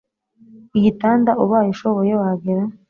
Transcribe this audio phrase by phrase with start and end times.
[0.77, 2.63] igitanda ubaye ushoboye wagera